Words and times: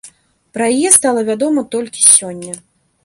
Пра 0.57 0.69
яе 0.77 0.89
стала 0.95 1.21
вядома 1.29 1.65
толькі 1.77 2.07
сёння. 2.17 2.53